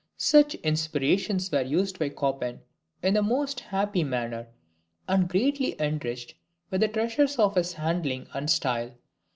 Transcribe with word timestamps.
Such 0.17 0.55
inspirations 0.55 1.51
were 1.51 1.61
used 1.61 1.99
by 1.99 2.09
Chopin 2.09 2.61
in 3.03 3.13
the 3.13 3.21
most 3.21 3.59
happy 3.59 4.03
manner, 4.03 4.47
and 5.07 5.29
greatly 5.29 5.79
enriched 5.79 6.33
with 6.71 6.81
the 6.81 6.87
treasures 6.87 7.37
of 7.37 7.53
his 7.53 7.73
handling 7.73 8.25
and 8.33 8.49
style. 8.49 8.93